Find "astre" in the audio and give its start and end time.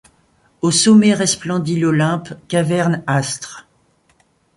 3.05-3.67